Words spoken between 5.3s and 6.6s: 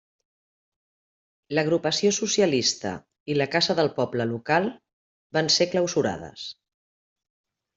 van ser clausurades.